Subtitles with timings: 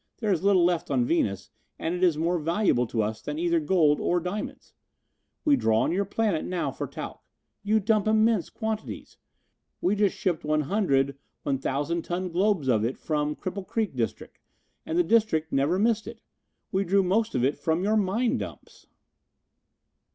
[0.17, 3.59] There is little left on Venus, and it is more valuable to us than either
[3.59, 4.73] gold or diamonds.
[5.45, 7.21] We draw on your planet now for talc.
[7.61, 9.17] You dump immense quantities.
[9.79, 14.39] We just shipped one hundred 1,000 ton globes of it from the Cripple Creek district,
[14.87, 16.21] and the district never missed it.
[16.71, 18.87] We drew most of it from your mine dumps."